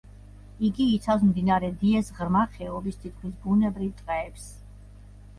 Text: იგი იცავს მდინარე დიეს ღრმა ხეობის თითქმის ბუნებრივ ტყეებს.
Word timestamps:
იგი 0.67 0.85
იცავს 0.93 1.25
მდინარე 1.25 1.67
დიეს 1.83 2.09
ღრმა 2.19 2.45
ხეობის 2.53 2.97
თითქმის 3.03 3.35
ბუნებრივ 3.43 3.91
ტყეებს. 4.01 4.49